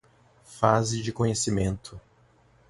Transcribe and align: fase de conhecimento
fase 0.43 1.03
de 1.03 1.11
conhecimento 1.13 2.01